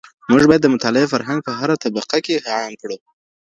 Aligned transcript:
موږ 0.29 0.41
بايد 0.49 0.61
د 0.63 0.67
مطالعې 0.75 1.11
فرهنګ 1.13 1.39
په 1.47 1.51
هره 1.59 1.75
طبقه 1.83 2.17
کي 2.25 2.33
عام 2.51 2.73
کړو. 2.81 2.97